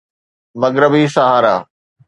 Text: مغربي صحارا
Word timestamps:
مغربي 0.61 1.03
صحارا 1.15 1.55